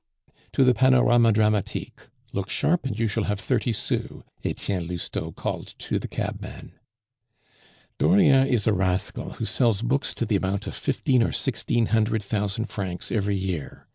[0.53, 5.75] "To the Panorama Dramatique; look sharp, and you shall have thirty sous," Etienne Lousteau called
[5.77, 6.71] to the cabman.
[7.99, 12.23] "Dauriat is a rascal who sells books to the amount of fifteen or sixteen hundred
[12.23, 13.85] thousand francs every year.